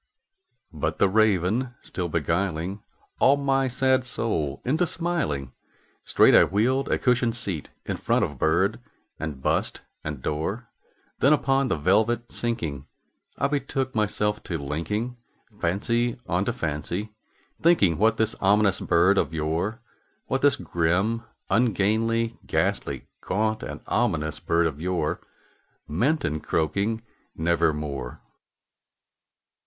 '"But 0.73 0.97
the 0.97 1.07
Raven 1.07 1.75
still 1.83 2.09
beguiling 2.09 2.81
all 3.19 3.37
my 3.37 3.67
sad 3.67 4.03
soul 4.03 4.59
into 4.65 4.87
smiling, 4.87 5.53
Straight 6.05 6.33
I 6.33 6.43
wheeled 6.43 6.89
a 6.89 6.97
cushioned 6.97 7.35
seat 7.35 7.69
in 7.85 7.97
front 7.97 8.25
of 8.25 8.39
bird 8.39 8.79
and 9.19 9.43
bust 9.43 9.81
and 10.03 10.23
door; 10.23 10.71
Then, 11.19 11.33
upon 11.33 11.67
the 11.67 11.77
velvet 11.77 12.31
sinking, 12.31 12.87
I 13.37 13.47
betook 13.47 13.93
myself 13.93 14.41
to 14.45 14.57
linking 14.57 15.17
Fancy 15.59 16.19
unto 16.27 16.51
fancy, 16.51 17.13
thinking 17.61 17.99
what 17.99 18.17
this 18.17 18.33
ominous 18.41 18.79
bird 18.79 19.19
of 19.19 19.35
yore 19.35 19.81
What 20.25 20.41
this 20.41 20.55
grim, 20.55 21.25
ungainly, 21.51 22.39
ghastly, 22.47 23.05
gaunt, 23.23 23.61
and 23.61 23.81
ominous 23.85 24.39
bird 24.39 24.65
of 24.65 24.81
yore 24.81 25.21
Meant 25.87 26.25
in 26.25 26.39
croaking 26.39 27.03
"Nevermore." 27.35 28.19